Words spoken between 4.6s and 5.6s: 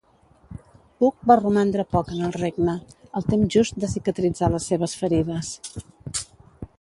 seves ferides.